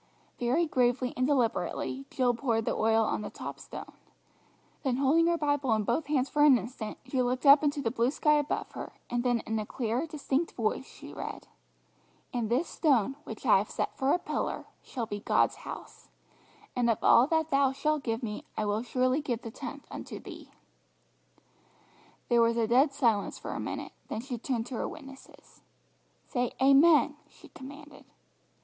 Very 0.39 0.65
gravely 0.65 1.13
and 1.15 1.27
deliberately 1.27 2.07
Jill 2.09 2.33
poured 2.33 2.65
the 2.65 2.73
oil 2.73 3.03
on 3.05 3.21
the 3.21 3.29
top 3.29 3.59
stone, 3.59 3.91
then 4.81 4.97
holding 4.97 5.27
her 5.27 5.37
Bible 5.37 5.71
in 5.75 5.83
both 5.83 6.07
hands 6.07 6.27
for 6.27 6.43
an 6.43 6.57
instant, 6.57 6.97
she 7.05 7.21
looked 7.21 7.45
up 7.45 7.63
into 7.63 7.83
the 7.83 7.91
blue 7.91 8.09
sky 8.09 8.39
above 8.39 8.71
her, 8.71 8.93
and 9.11 9.23
then 9.23 9.41
in 9.41 9.59
a 9.59 9.63
clear, 9.67 10.07
distinct 10.07 10.53
voice 10.53 10.87
she 10.87 11.13
read 11.13 11.47
"And 12.33 12.49
this 12.49 12.67
stone 12.67 13.15
which 13.25 13.45
I 13.45 13.59
have 13.59 13.69
set 13.69 13.95
for 13.95 14.11
a 14.11 14.17
pillar 14.17 14.65
shall 14.81 15.05
be 15.05 15.19
God's 15.19 15.57
house; 15.57 16.09
and 16.75 16.89
of 16.89 17.03
all 17.03 17.27
that 17.27 17.51
Thou 17.51 17.71
shalt 17.71 18.01
give 18.01 18.23
me 18.23 18.43
I 18.57 18.65
will 18.65 18.81
surely 18.81 19.21
give 19.21 19.43
the 19.43 19.51
tenth 19.51 19.85
unto 19.91 20.19
Thee." 20.19 20.49
There 22.27 22.41
was 22.41 22.57
a 22.57 22.65
dead 22.65 22.91
silence 22.91 23.37
for 23.37 23.51
a 23.51 23.59
minute, 23.59 23.91
then 24.07 24.21
she 24.21 24.39
turned 24.39 24.65
to 24.65 24.77
her 24.77 24.87
witnesses. 24.87 25.61
"Say 26.25 26.53
'Amen,'" 26.59 27.17
she 27.29 27.49
commanded. 27.49 28.05